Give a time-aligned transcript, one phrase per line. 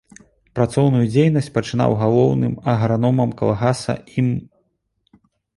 [0.59, 3.93] Працоўную дзейнасць пачынаў галоўным аграномам калгаса
[4.23, 4.33] ім.